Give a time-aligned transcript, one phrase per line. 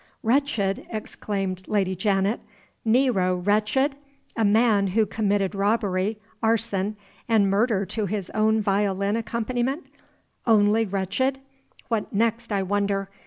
[0.23, 2.39] "Wretched!" exclaimed Lady Janet.
[2.83, 3.95] "Nero wretched!
[4.35, 6.97] A man who committed robbery, arson
[7.29, 9.85] and murder to his own violin accompaniment
[10.47, 11.37] only wretched!
[11.89, 13.11] What next, I wonder?